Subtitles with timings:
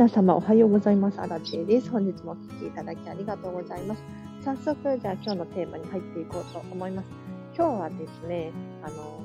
[0.00, 1.20] 皆様おはようございます。
[1.20, 1.90] アラチェです。
[1.90, 4.02] 本日もお聴きいただきありがとうございます。
[4.42, 7.08] 早速、じゃあ今日のテーマに入っていこうと思います。
[7.54, 8.50] 今日はですね、
[8.82, 9.20] あの、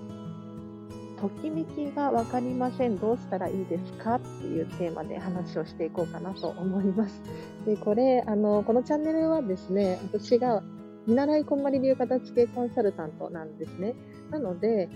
[1.17, 2.99] ときめきがわかりません。
[2.99, 7.21] どうしたらいいですかっていうテーマで話をしていこうかなと思います。
[7.65, 10.61] で、これ、あの、このチャンネルはですね、私が
[11.07, 13.95] 見習いこんまり流片付けコンサルタントなんですね。
[14.29, 14.89] なので、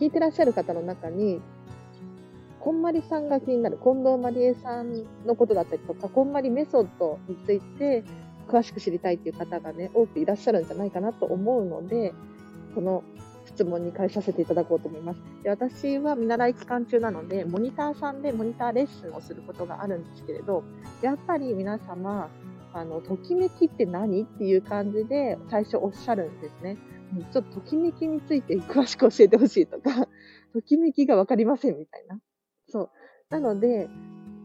[0.00, 1.42] 聞いてらっしゃる方の中に、
[2.60, 8.04] こんまりさんが気になる、近藤まりえさんのことだったりとか、こんまりメソッドについて
[8.48, 12.14] 詳しく知りたいっていう方がね、多くいらっしゃるんじゃないかなと思うので、
[12.74, 13.04] この
[13.46, 15.20] 質問に返させていただこうと思います。
[15.42, 20.64] で私は見習い期間中なので、モニターさんでモニターレッスンをすることがあるんですけれど、
[21.02, 22.28] やっぱり皆様、
[22.72, 26.76] あの、ときめきって何っていう感じで最初おっしゃるんですね。
[27.32, 30.08] ちょっとときめきについて詳しく教えてほしいとか、
[30.52, 32.20] ときめきがわかりませんみたいな。
[32.68, 32.90] そう。
[33.30, 33.88] なので、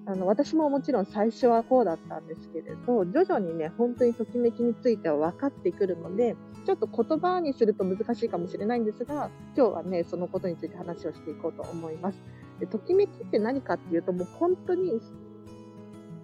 [0.05, 12.17] あの、私ももちろん最初はこうだったんですけれど、徐々にね、本当にときめきについては分かってくるので、ちょっと言葉にすると難しいかもしれないんですが、今日はね、そのことについて話をしていこうと思います。
[12.59, 15.01] でときめきって何かっていうと、もう本当に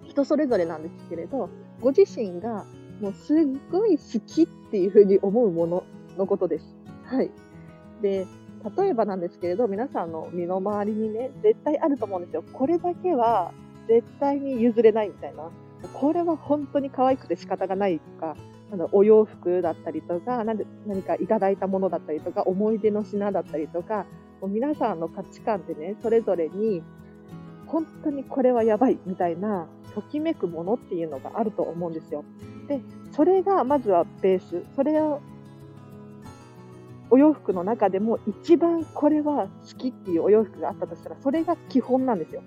[0.04, 1.48] 人それぞれなんですけれど、
[1.80, 2.66] ご自身が
[3.00, 3.38] もうすっ
[3.70, 5.84] ごい好きっていうふうに思うもの
[6.18, 6.76] のことです。
[7.04, 7.30] はい。
[8.02, 8.26] で、
[8.76, 12.44] 例えばなんですけれど、皆さんの身の回りにね、絶対あると思うんですよ。
[12.52, 13.52] これだけは
[13.88, 15.50] 絶対に譲れないみたいな。
[15.94, 18.36] これは本当に可愛くて仕方がないとか、
[18.72, 20.64] あのお洋服だったりとか何
[21.02, 24.06] かいただいたものだったりとか思い出の品だったりとか
[24.40, 26.82] もう皆さんの価値観でねそれぞれに
[27.66, 32.24] 本当にこれはやばいみたいなときめくものっていうのがあると思うんですよ。
[32.68, 35.20] でそれがまずはベースそれを
[37.10, 42.42] お洋服の中でも一番これは好きっていうお洋服があったとしたらそれが基本なんですよ。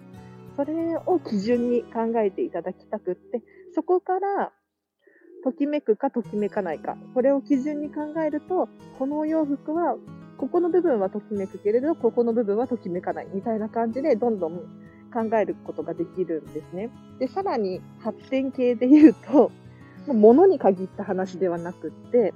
[0.55, 3.41] それを基準に考えていただきたくって
[3.73, 4.51] そこから
[5.43, 6.95] ときめくかときめかないか。
[7.13, 9.97] これを基準に考えると、このお洋服は、
[10.37, 13.27] ここの部分はときめくけれど、ここの部分はときめかない。
[13.33, 14.57] みたいな感じで、どんどん
[15.13, 16.89] 考えることができるんですね。
[17.19, 19.51] で、さらに発展系で言うと、
[20.07, 22.33] 物に限った話ではなくって、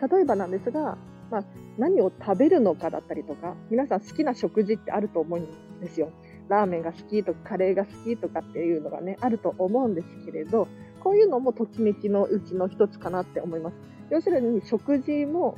[0.00, 0.96] 例えばなんですが、
[1.30, 1.44] まあ、
[1.76, 6.10] 何を食べるのかだったりとか、皆さん好きな食事ってあると思うんですよ。
[6.48, 10.68] ラーメンが好きとか、カレーが好きとかっていうのがね、あると思うんですけれど、
[11.00, 13.76] こういうのもときめきのうちの一つかなって思います。
[14.10, 15.56] 要するに食事も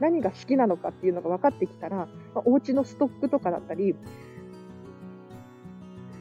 [0.00, 2.06] 何が好きなのかっていうのが分かってきたら、ま
[2.36, 3.94] あ、お家のストックとかだったり、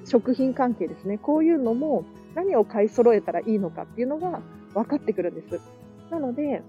[0.05, 1.17] 食品関係ですね。
[1.17, 2.03] こういうのも
[2.35, 4.41] 何を買い揃えたらいいのかっていうのが
[4.73, 5.59] 分かってくるんです。
[6.11, 6.61] なので、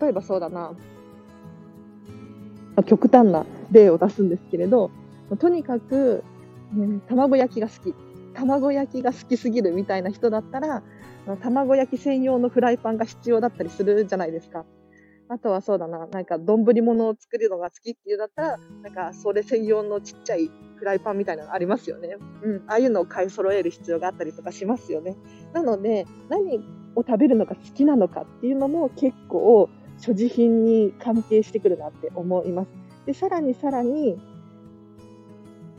[0.00, 0.72] 例えばそうだな、
[2.86, 4.90] 極端な例を出すんですけれど、
[5.38, 6.22] とにかく、
[6.72, 7.94] ね、卵焼きが好き。
[8.34, 10.82] 卵焼きが好きすぎるみたいな人だったら、
[11.42, 14.64] 卵焼き専用のフライパンが必要だったりするじゃないですか。
[15.28, 22.16] あとはそうだな、なんか丼物を作るのが好きっていうだったら、なんかそれ専用のちっちゃいフライパンみたいなのありますよね。
[22.42, 25.16] うん、ああいうのを買い揃える必要があったりとかしますよね。
[25.52, 26.58] なので、何
[26.94, 32.68] を食べるのが好きなのかっていうのも結構所持品に関係してくるなって思います。
[33.06, 34.18] で、さらにさらに、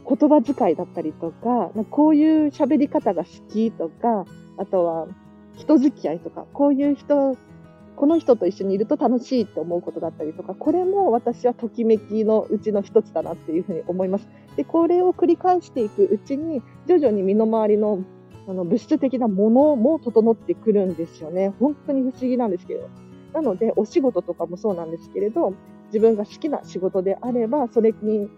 [0.08, 4.26] 言葉遣いだったりとか、こういう喋り方が好きとか、
[4.58, 5.08] あとは
[5.56, 7.38] 人付き合いとか、こういう人、
[7.96, 14.28] この人と一緒にいると楽しいって思うことだったりとか、これも私はときめきのうちの一つだなっていうふうに思います。
[14.56, 18.04] で、これを繰り返していくうちに、徐々に身の回りの
[18.48, 21.54] あの物質的なものも整ってくるんですよね。
[21.60, 22.90] 本当に不思議なんですけど。
[23.34, 25.54] なので、お仕事とかもそうなんですけれど、
[25.88, 28.30] 自分が好きな仕事であれば、それに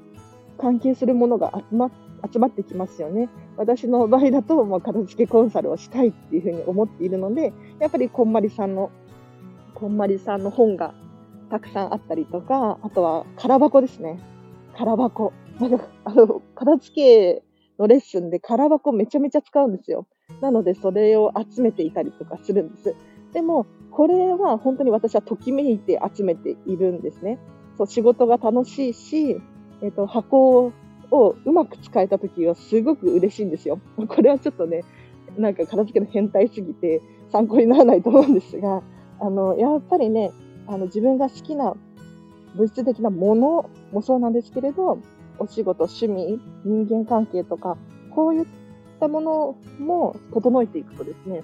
[0.57, 1.91] 関係するものが集ま
[2.31, 3.29] 集まってきますよね。
[3.57, 8.91] 私の場合だと、まあ、片付けコンサルをしたいっていうふうに思っているので、やっぱりこんまりさんの、
[9.73, 10.93] こんまりさんの本が
[11.49, 14.19] たくさんあったりとか、あとは空箱ですね。
[14.77, 15.33] 空箱。
[15.59, 17.43] なんか、あの、片付け
[17.79, 20.07] のレッスンで空箱めちゃめちゃ使うんですよ。
[20.41, 22.95] なので、それを集めていたりとかするんです。
[23.33, 27.39] でも、これは本当に私はときめいて集めているんですね。
[27.77, 29.41] そう、仕事が楽しいし、
[29.81, 30.71] えっ、と、箱
[31.11, 33.79] をうまく使えた時はすごく嬉しいんですよ。
[34.07, 34.83] これはちょっとね、
[35.37, 37.01] なんか片付けの変態すぎて
[37.31, 38.81] 参考にならないと思うんですが、
[39.19, 40.31] あの、やっぱりね、
[40.67, 41.75] あの、自分が好きな
[42.55, 44.99] 物質的なものもそうなんですけれど、
[45.39, 47.77] お仕事、趣味、人間関係とか、
[48.11, 48.45] こういっ
[48.99, 51.43] たものも整えていくとですね、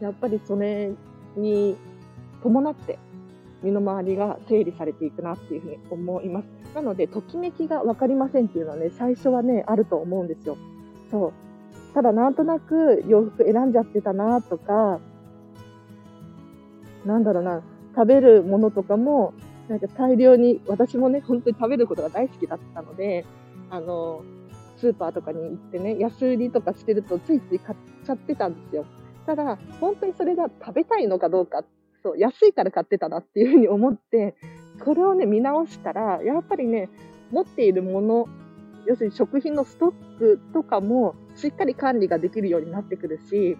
[0.00, 0.92] やっぱりそれ
[1.36, 1.76] に
[2.46, 2.98] 伴って
[3.62, 6.46] 身の回りが整理されていくなっていうふうに思います。
[6.74, 10.56] なので、ときめきが分かりませんっていうのはね、最初はね、あると思うんですよ。
[11.10, 11.32] そう。
[11.94, 15.00] ただなんとなく洋服選んじゃってたなとか、
[17.04, 17.62] なんだろうな、
[17.94, 19.32] 食べるものとかも、
[19.68, 23.24] なんか大量に、私もね、本当に食べることが大好きだったので、
[23.70, 24.22] あの、
[24.76, 28.84] スーパーとかに行ってね、安売りとかしてるとついつい買っちゃってたんですよ。
[29.24, 31.64] ただ、本当にそれが食べたいのかどうか、
[32.06, 34.36] そう、安いから買ってたなっていうふうに思って、
[34.84, 36.88] これをね、見直したら、やっぱりね、
[37.32, 38.28] 持っているもの、
[38.86, 43.58] 要するに食品のストックとかもしっかり管理ができるようになってくるし、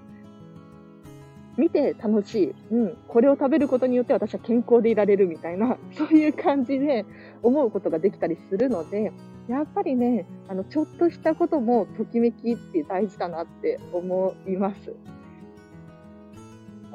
[1.57, 2.55] 見て楽しい。
[2.71, 2.97] うん。
[3.09, 7.05] これを食べることによって私は健康でいられるみたいな、 そういう感じで
[7.43, 9.11] 思うことができたりするので、
[9.49, 14.95] やっぱりね、あの、ちょっとしたこともときめきって大事だなって思います。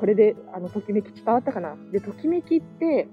[0.01, 1.77] これで、あの、ときめき伝わったかな？
[1.91, 3.07] で、ときめきって、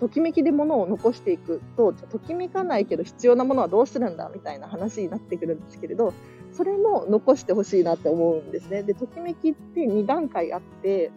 [0.00, 4.30] ときめきで物を残していくと、ときめかないけど必要なものはどうするんだ？
[4.34, 6.14] みたいな話になってくるんですけれど、
[6.52, 8.82] それも残してほしいなって思うんですね。
[8.82, 11.10] で、ときめきって2段階あって、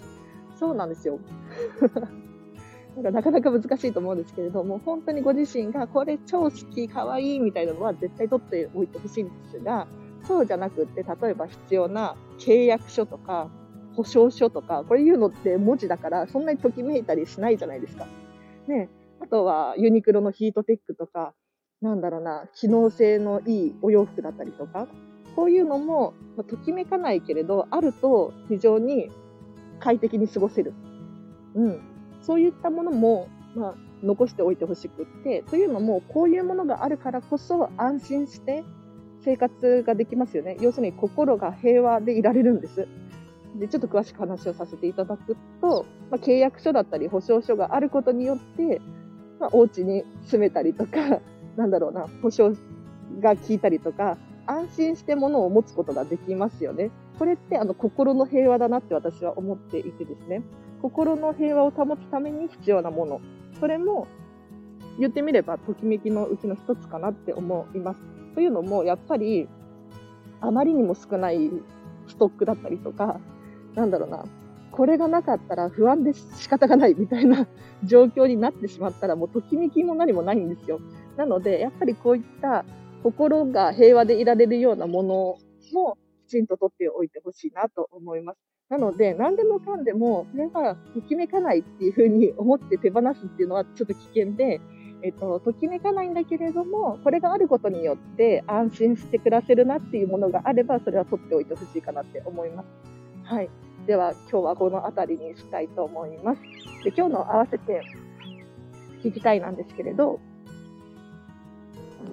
[0.60, 1.20] そうなんですよ。
[2.98, 9.88] なんかなかなか難しいと思うんですけれども、本当にご自身がこれ超好き、かわいいみたいなのは絶対取っておいてほしいんですが、
[10.26, 13.50] そうじゃなくって、例えば必要な契約書とか、
[13.96, 18.08] 保証書とか、これ言うのって文字だから、そんなにときめいたりしないじゃないですか。
[18.68, 18.90] ね。
[19.22, 21.34] あとはユニクロのヒートテックとか、
[21.82, 24.88] なんだろうな、機能性のいいお洋服だったりとか、
[25.36, 29.10] こういうのも、ま、ときめかないけれど、あると非常に
[29.80, 30.74] 快適に過ごせる。
[31.56, 31.82] うん。
[32.22, 38.64] そういったものも、まあ、残しておいてほしくって、というのも、こういうものがあるからこそ安心して
[39.26, 40.56] 生活ができますよね。
[40.62, 42.88] 要するに心が平和でいられるんです。
[43.56, 48.82] で、ちょっと詳しく話をさせていただくと、まあ、契約書だったり保証書があることによって、
[49.40, 51.22] まあ、お家に住めたりとか、
[51.58, 52.54] なんだろうな、保証
[53.20, 56.92] が効いたりとか、安心して物を持つことができますよね。
[57.18, 60.44] これってあの心の平和だなって私は思っていてですね。
[60.82, 63.22] 心の平和を保つために必要なもの。
[63.60, 64.08] それも
[65.00, 68.15] 言ってみればときめきのうちの一つかなって思います。
[68.36, 69.48] というのもやっぱり
[70.42, 71.50] あまりにも少ない
[72.08, 73.20] ストックだったりとか、
[73.74, 74.26] なんだろうな、
[74.72, 77.48] これがなかったら不安で仕方がないみたいな
[77.84, 80.80] 状況になってしまったらもうときめきも何もないんですよ。
[81.18, 82.66] なので、やっぱりこういった
[83.04, 85.38] 心が平和でいられるようなもの
[85.74, 85.98] も
[86.28, 88.40] きちんと取っておいてほしいなと思います。
[88.70, 94.60] なので、何でもかんでも、これがときめかないっていうふうに思って手放すっていうのはちょっと危険で、
[95.06, 102.66] えっと、ときめかないんだけれども、これがあることによって安心して暮らせるなっていうものがあれば、それは取っておいてほしいかなって思います。
[103.24, 103.50] はい。
[103.86, 106.42] では、今日はこの辺りにしたいと思います。
[106.84, 107.84] で、今日の合わせて
[109.04, 110.20] 聞きたいなんですけれど、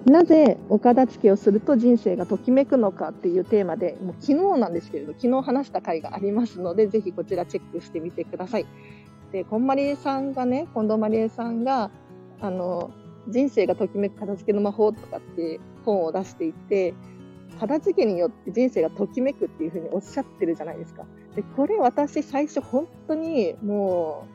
[0.05, 8.67] なぜお片付けをすると人生がときめくのかっていうテーマで、もう昨日なんですけれど、昨日話した回がありますので、ぜひこちらチェックしてみてください。
[9.31, 11.89] で、こんまりえさんがね、近藤まりえさんが、
[12.43, 12.91] あの、
[13.29, 16.93] 人生がときめく片付けの魔法とかって本を出していて、
[17.57, 21.05] 片付けによって人生がときめくっていうふうにおっしゃってるじゃないですか。
[21.37, 24.27] で、これ私最初本当にも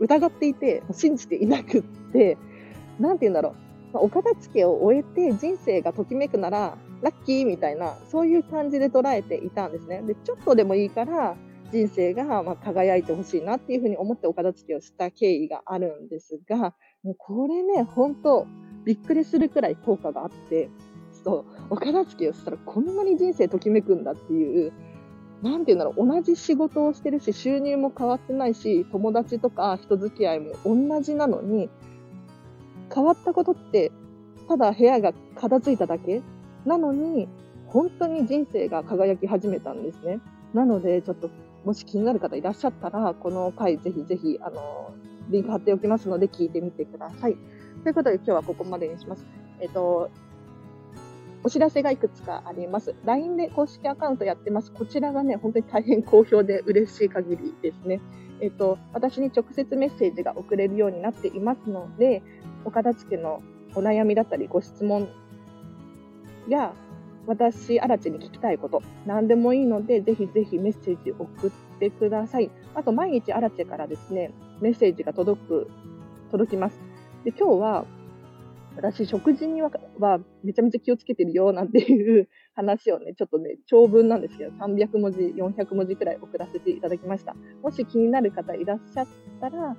[0.00, 2.38] う疑っていて、信じていなくって、
[2.98, 3.54] なんて言うんだろう。
[3.92, 10.00] ま、お片付けを終えて人生がときめくなら、ラッキーみたいな、そういう感じで捉えていたんですね。
[10.00, 11.36] で、ちょっとでもいいから、
[11.70, 18.46] 人生がま輝いてほしいなっていうふうに思ってお片付けをした経緯があるんですが、もうこれね、本当
[18.84, 20.70] びっくりするくらい効果があって、
[21.22, 24.72] そう、お片付けをしたらこんなに人生ときめくんだっていう、
[25.42, 31.68] なんて言うんだろう、同じ仕事をしてるし、収入も変わってないし、友達とか人付き合いも同じなのに、
[32.94, 33.92] 変わったことって、
[34.48, 36.22] ただ部屋が片付いただけ？
[36.64, 37.28] なのに、
[37.66, 40.20] 本当に人生が輝き始めたんですね。
[40.54, 41.28] なので、ちょっと、
[41.64, 44.94] もし気になる方いらっしゃったら、この回ぜひぜひ、あの、
[45.30, 47.36] リンク貼っておきますので、聞いてみてください。
[47.82, 49.24] ということで、今日はここまでにします。
[49.60, 50.10] えっと、
[51.42, 52.94] お知らせがいくつかあります。
[53.04, 54.72] LINE で公式アカウントやってます。
[54.72, 58.00] こちらがね、本当に大変好評で嬉しい限りですね。
[58.40, 62.22] えっと、私に直接メッセージが送れるようになっていますので、
[62.64, 63.42] お片付けの
[63.74, 65.08] お悩みだったりご質問
[66.48, 66.74] や、
[67.26, 72.50] 私、アラチに聞きたいこと、何でもいいので、ぜひぜひメッセージ送ってください。
[72.74, 75.70] あと、毎日アラチェからですね、メッセージが届く、
[76.30, 76.78] 届きます。
[77.24, 77.86] で、今日は、
[78.76, 79.70] 私、食事には
[80.42, 87.36] めちゃめちゃ気をつけてるよ、なんていう 話をね、ちょっとね、長文なんですけど、300文字、400文字くらい送らせていただきました。
[87.62, 89.06] もし気になる方いらっしゃっ
[89.40, 89.76] たら、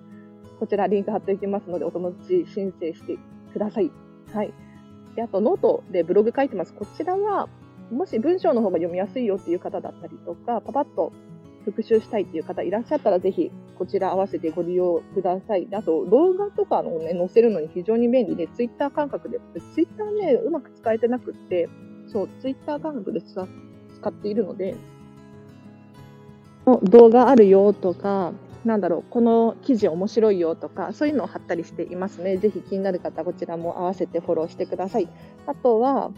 [0.60, 3.18] こちらリンク貼っておきますので、お友達申請して
[3.52, 3.92] ください。
[4.34, 4.54] はい。
[5.16, 6.74] で、あと、ノートでブログ書いてます。
[6.74, 7.48] こちらは、
[7.92, 11.14] もし文章の方が読みやすいよっていう方だったりとか、パパッと
[11.66, 15.68] 復習したいっていう方いらっしゃったら、ぜひこちら合わせてご利用ください。
[15.72, 19.40] あと、動画とかのね、載せるのに非常に便利で、ツイッター感覚で、
[19.74, 21.70] ツイッターね、うまく使えてなくって、
[22.08, 23.42] そう、ツイッター感覚で使
[24.08, 24.76] っているので、
[26.84, 28.34] 動画あるよとか、
[28.66, 32.38] なんだろう、この記事面白いよとか、そういうのを貼ったりしていますね。
[32.38, 35.08] ぜひ気になる方、こちらも合わせてフォローしてください。
[35.46, 36.12] あとは、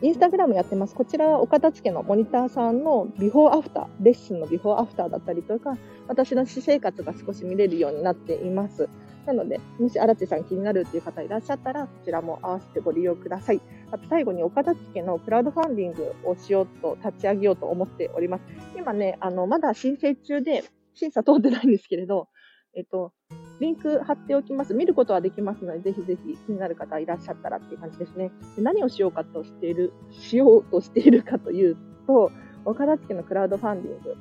[0.00, 0.94] インスタグラムやってます。
[0.94, 5.76] こちらはお片付けのモニターさんのビフォーアフター、レッスンのビフォーアフターだったりとか、
[6.08, 8.88] 私の私生活が少し見れるようになっています。
[9.26, 13.60] なので、もし荒地さん気になるっていう方いらっしゃったら、こちらも合わせてご利用ください。
[13.90, 18.42] あと最後にお片付けのクラウドファンディングをしようと立ち上げようと思っております。
[18.76, 22.28] 今ね、あの、まだ申請中で審査通ってないんですけれど、
[22.74, 23.12] えっと、
[23.60, 24.74] リンク貼っておきます。
[24.74, 28.30] 見ることはできますので、ぜひぜひ気になる方いらっしゃったらっていう感じですね。
[28.56, 32.30] で何をしようかとしている、しようとしているかというと、
[32.64, 34.16] 岡田付のクラウドファンディング、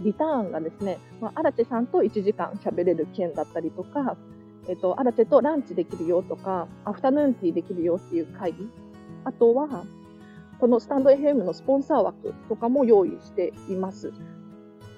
[0.00, 4.16] リターンがですね、まあ、荒地さんと1時間喋れる件だったりとか、
[4.68, 8.68] えっと、荒地とランチできるよとか、アフタヌーンティーできるよっていう会議。
[9.24, 9.84] あとは、
[10.58, 14.12] このスタンド FM のスポンサー枠とかも用意しています。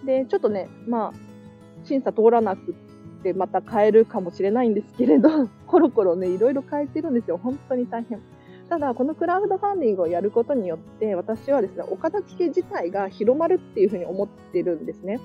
[0.07, 2.75] で、ちょっとね、まあ、審査通らなく
[3.23, 7.39] てまた変えるかもしれないんですけれど、 コロコロね、いろいろ変えてるんですよ。
[7.43, 8.21] 本当に大変。
[8.69, 15.21] ただ、このクラウドファンディングをやることによって、私はですね、お片付け自体が広まるっていうふうに思ってるんですね。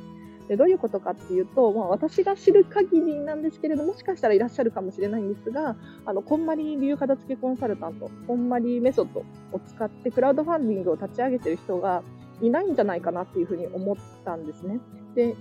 [0.48, 9.22] でどういうことかっていうと、まあ、私が知る限りなんですけれどもしかしたらいらっしゃるかもしれないんですが、あの、こんまり流片付けコンサルタント、こんまりメソッド
[9.54, 12.04] を使ってクラウドファンディングを立ち上げてる人が
[12.42, 13.96] いないんじゃないかなっていうふうに思っ
[14.26, 14.80] たんですね。
[15.16, 15.36] で、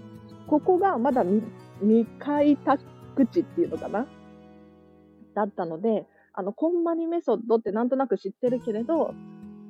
[0.46, 1.24] ここがまだ
[1.80, 2.82] 未開拓
[3.26, 4.06] 地っていうのかな？
[5.34, 9.14] だったので、あの、コンマニメソッドってなんとなく知ってるけれど、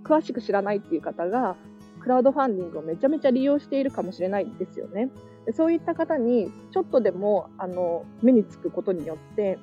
[0.05, 1.57] 詳しく知らないっていう方が、
[2.01, 5.11] クラウドファンディングをめちゃめちゃ利用しているかもしれないですよね。
[5.45, 9.59] でそういった方に、ちょっとでも、あの、目につくことによって、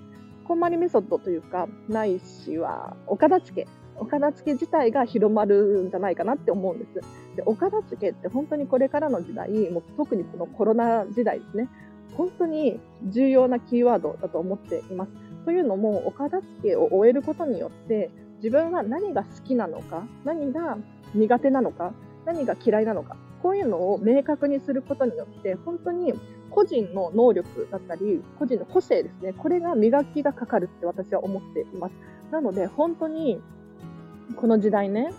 [0.48, 3.68] コンマニメソッドというか、ないしは、お片付け。
[4.00, 6.94] お片付け自体が広まるんじゃないかなって思うんです。
[7.36, 11.70] で、お片付けって本当にこれからの時代、もう特にこのコロナ時代ですね。
[12.16, 15.12] 本当に重要なキーワードだと思っています。
[15.46, 20.78] というのも、お片付けを終えることによって、自分は何が好きなのか、何が
[21.14, 21.94] 苦手なのか、
[22.26, 26.14] 何が嫌いなのか、こういうのを明確にすることによって、本当に
[26.50, 31.94] 個人の能力だったり、個人の個性ですね、これが磨きがかかるって私は思っています。
[32.32, 33.42] なので、本当に、
[34.36, 35.12] この時代ね、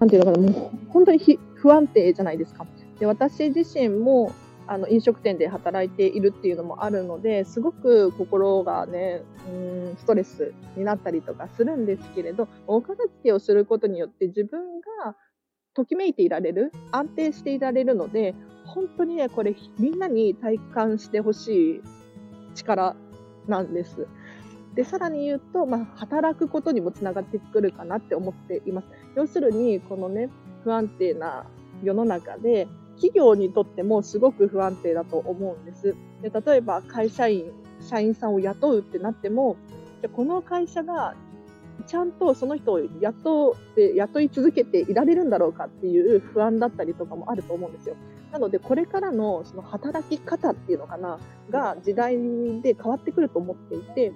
[0.00, 1.18] なんていうのかな、もう本当に
[1.54, 2.66] 不安定じゃないですか。
[2.98, 4.32] で私自身も
[4.66, 15.16] あの飲食店で働いているっていうのもあるのですごく心がねうんストレスになったりとかするんですけれどお片付けをすることによって自分が
[15.74, 18.34] ときめいていられる安定していられるので
[18.66, 21.82] 本当にねこれみんなに体感してほしい
[22.54, 22.94] 力
[23.46, 24.06] なんです。
[24.74, 28.88] でさらに言うと、まあ、働くことにもつながってくるかなって思っています。
[29.16, 30.30] 要するにこのね
[30.62, 31.46] 不安定な
[31.82, 35.94] 世の中で企業にとってもすごく不安定だと思うんです。
[36.22, 39.56] で例えば会社員、社員さんを雇うってなっても、
[40.00, 41.14] じゃこの会社が
[41.86, 47.96] ちゃんとその人を雇って雇い続けていられるんだろうかっていう不安だったりとかもあると思うんですよ。
[48.32, 51.18] なのでこれからのその働き方っていうのかな
[51.50, 52.16] が時代
[52.60, 54.12] で変わってくると思っていて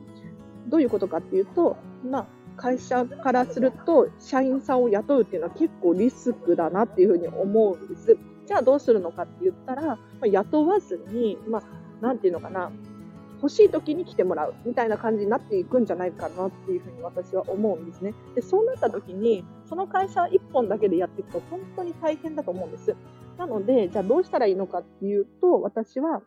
[0.69, 1.77] どういうことかっていうと、
[2.09, 2.27] まあ、
[2.57, 8.17] 会社からすると社員さんを雇うっていうのは結構リスクだなっていうふうに思うんです。
[8.47, 11.63] じゃあどうするのかって言ったら、まあ、雇わずに、まあ、
[12.05, 12.71] なんていうのかな、
[13.37, 18.15] 欲しい時に来てもらうみたいな感じになっていくんじゃないかなっていうふうに私は思うんですね。
[18.37, 22.95] で、そうなった時に、その会社1本だけでやっていくと本当に大変だと思うんです。
[23.39, 26.23] なので、じゃあどうしたらいいのかっていうと、私は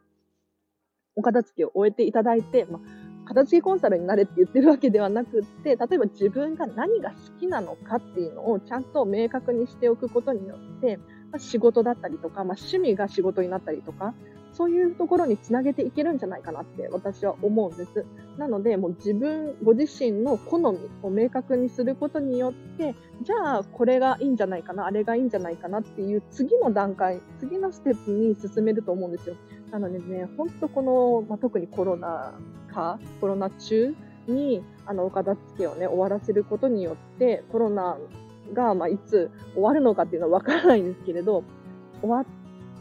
[1.15, 10.99] お片付けを終えていただいて、まあ、片付けコンサルになれって言ってるわけではなくって、例えば自分が何が好きなのかっていうのをちゃんと明確にしておくことによって
[11.35, 14.13] ま、仕事だったりとか、まあ、趣味が仕事になったりとか、
[14.53, 18.05] そういうところにつなげていけるんじゃないかなって私は思うんです。
[18.37, 29.35] なので、もう自分、ご自身の好みを明確にすることによって、じゃあこれがいいんじゃないかな、あれがいいんじゃないかなっていう次の段階、次のステップに進めると思うんですよ。
[29.71, 32.33] なのでね、本当この、まあ、特にコロナ
[32.75, 33.95] 禍、コロナ中
[34.27, 37.97] に、あの、お片付けをね、終わらせることによって、コロナ
[38.53, 41.43] が、まあ、いつ終わるのかっていうのはわからないんですけれど、
[42.01, 42.25] 終わっ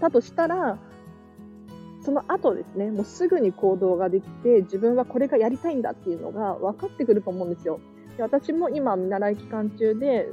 [0.01, 0.79] たとしたら、
[2.03, 7.81] その後ですね、もうすぐに行動ができて、自分はこれがやりたいんだっていうのが分かってくると思うんですよ。
[8.17, 10.29] で私も今、見習い期間中で、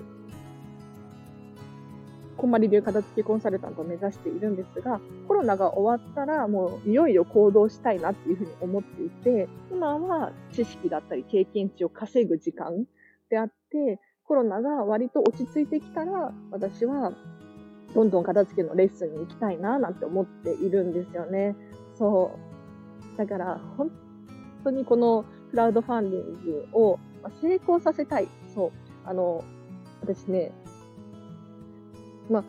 [2.42, 12.88] こんまり流片付けコンサルタントを目指しているんですが、コロナが終わったらもういよいよ行動したいなっていうふうに思っていて、今は知識だったり経験値を稼ぐ時間
[13.30, 17.14] であって、コロナが割と落ち着いてきたら、私は
[17.94, 21.56] どんどん片付けのレッスンに行きたいななんて思っているんですよね。
[21.94, 22.40] そ
[23.14, 23.18] う。
[23.20, 23.92] だから、本
[24.64, 27.00] 当にこのクラウドファンディングを
[27.40, 28.28] 成功させたい。
[28.48, 28.72] そう。
[29.06, 29.44] あの、
[30.02, 30.52] 私ね、
[32.32, 32.44] まあ、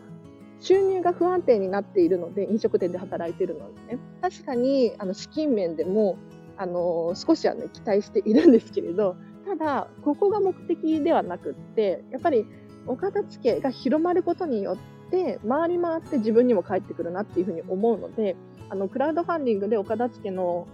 [0.59, 6.17] 収入が不安定になっているので、飲食店で働いているのでね、確かに、あの、資金面でも、
[6.57, 12.45] あの、少しはね、期待しているんですけれど、ただ、ここが目的ではなくって、やっぱり、
[12.85, 18.35] お片付けが広まることによって、回り回って自分にも返ってくるなっていうふうに思うので、
[18.69, 20.67] あの、クラウドファンディングでお片付けの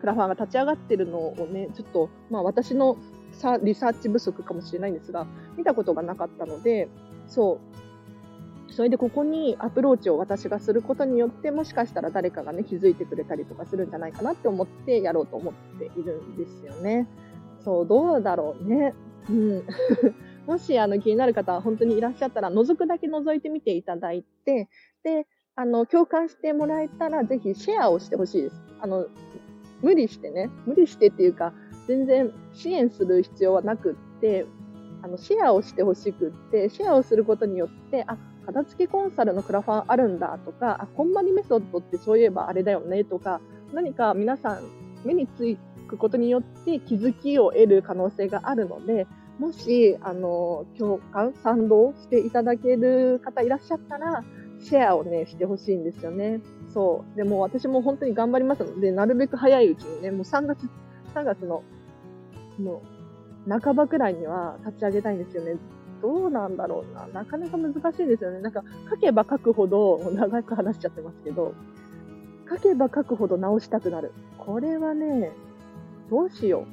[0.00, 2.96] クラファンが立ち上がってるのをね、ちょっと、まあ私の
[3.62, 5.26] リサーチ不足かもしれないんですが、
[5.56, 6.88] 見たことがなかったので、
[7.30, 7.60] そ
[8.68, 8.72] う。
[8.72, 17.08] それでここにアプローチを私がすることによって、もしかしたら誰かがね、気づいてくれたりとかするんじゃないかなって思ってやろうと思っているんですよね。
[17.64, 18.94] そう、どうだろうね。
[19.28, 19.64] うん。
[20.46, 24.68] もしあの気になる方は本当にいらっしゃったら、覗くだけ覗いてみていただいて、
[25.02, 28.62] で、あの、共感してもらえたら、ぜひシェアをしてほしいです。
[28.80, 29.06] あの、
[29.82, 31.52] 無理してね、無理してっていうか、
[31.86, 34.46] 全然支援する必要はなくって、
[35.02, 38.16] あの、シェアをしてほしくって、シェアをすることによって、あ、
[38.46, 43.40] 片付けコンサルのクラファンあるんだとか、あ、こんまりメソッドってそういえばあれだよねとか、
[43.72, 44.62] 何か皆さん
[45.04, 45.56] 目につ
[45.88, 49.06] くことによって気づきを得る可能性があるので、
[49.38, 54.22] もし、あの、共感、賛同していただける方いらっしゃったら、
[54.62, 56.40] シェアをね、してほしいんですよね。
[56.74, 57.16] そう。
[57.16, 60.68] でも私も本当に頑張りますので、なるべく早いうちにね、もう3月、
[61.14, 61.62] 3月の、
[62.58, 62.99] もう、
[63.58, 65.56] 半ばくらいには立ち上げたいんですよね。
[66.00, 67.06] どうなんだろうな。
[67.08, 68.40] なかなか難しいですよね。
[68.40, 71.54] なんか、書けば書くほど、長く話しちゃってますけど、
[72.48, 74.12] 書けば書くほど直したくなる。
[74.38, 75.32] これはね、
[76.08, 76.64] どうしよ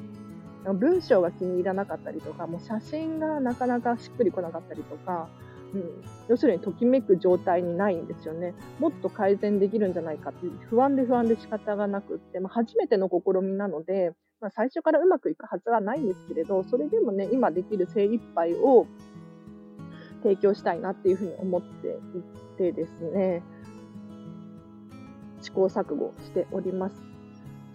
[0.65, 0.73] う。
[0.73, 5.27] 文章が気に入らなかったりとか、もう写真がなかなかしっくりこなかったりとか、
[5.73, 8.53] うん、要するにときめく状態にないんですよね。
[8.79, 18.85] もっと改善できるんじゃないかって不安で不安で仕方がなくって、まあ、初めての試みなので、まあ、最初からうまくいくはずはないんですけれど、それでもね、今できる精一杯を
[20.21, 23.41] 提供したいなっていうふうに思っていてですね、
[25.41, 27.06] 試行錯誤しております。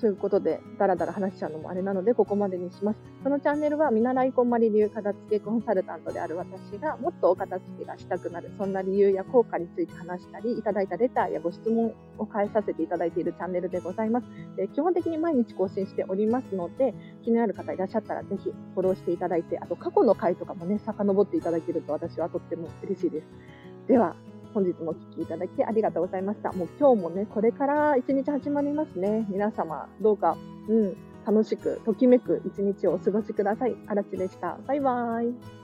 [0.03, 2.99] ということで、だらだら話しちゃうのもあれなので、ここまでにします。
[3.23, 14.27] このチャンネルは、見習いこんまり流片付けコンサルタントである私が、もっとお片付けがしたくなる、そんな理由や効果について話したり、いただいたレターやご質問を返させていただいているチャンネルでございます。
[14.57, 23.29] で基本的に毎日更新しておりますので、気になる方いらっしゃったら、ぜひフォローしていただいて、あと過去の回とかもね、遡っていただけると私はとっても嬉しいです。
[23.87, 24.17] では、
[24.53, 26.53] 本日もお聴きいただきありがとうございました。
[26.53, 29.27] もう今日もね、これから一日始まりますね。
[29.29, 30.37] 皆様、どうか、
[30.69, 33.77] うん、楽しく、ときめく一日をお過ごしください。
[33.87, 34.59] あらちでした。
[34.67, 35.62] バイバーイ。